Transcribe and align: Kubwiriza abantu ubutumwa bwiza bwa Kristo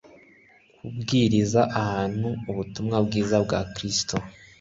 Kubwiriza 0.77 1.61
abantu 1.81 2.29
ubutumwa 2.49 2.97
bwiza 3.05 3.37
bwa 3.45 3.59
Kristo 3.73 4.15